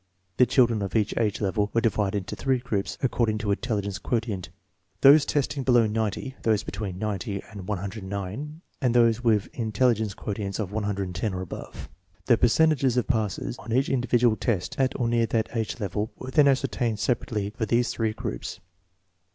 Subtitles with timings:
[0.37, 3.83] (The children of each age level were di vided into three groups according to intelli
[3.83, 4.49] gence quotient,
[5.01, 10.15] those testing below 90, those between 90 and 109, and those with an in telligence
[10.15, 11.87] quotient of 110 or above.
[12.25, 16.11] The per centages of passes on each individual test at or near that age level
[16.17, 18.59] were then ascertained separately for these three groups.